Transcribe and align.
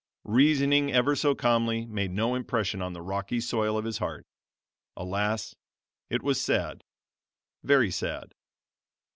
Reasoning 0.25 0.91
ever 0.91 1.15
so 1.15 1.35
calmly 1.35 1.85
made 1.85 2.09
no 2.09 2.33
impression 2.33 2.81
on 2.81 2.93
the 2.93 3.03
rocky 3.03 3.39
soil 3.39 3.77
of 3.77 3.85
his 3.85 3.99
heart. 3.99 4.25
Alas! 4.97 5.53
it 6.09 6.23
was 6.23 6.41
sad, 6.41 6.83
very 7.63 7.91
sad! 7.91 8.33